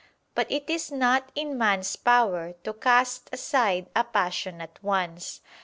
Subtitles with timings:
[0.33, 5.41] But it is not in man's power to cast aside a passion at once.